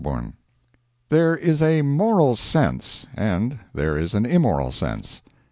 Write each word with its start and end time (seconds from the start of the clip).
CHAPTER 0.03 0.09
XVI. 0.09 0.33
There 1.09 1.37
is 1.37 1.61
a 1.61 1.81
Moral 1.83 2.35
sense, 2.35 3.05
and 3.15 3.59
there 3.75 3.99
is 3.99 4.15
an 4.15 4.25
Immoral 4.25 4.71
Sense. 4.71 5.21